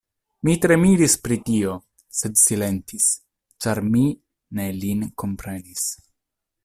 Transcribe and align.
Mi 0.47 0.53
tre 0.61 0.75
miris 0.83 1.15
pri 1.25 1.35
tio, 1.49 1.75
sed 2.21 2.41
silentis, 2.45 3.11
ĉar 3.67 3.83
mi 3.91 4.03
ne 4.61 4.67
lin 4.79 5.05
komprenis. 5.25 5.87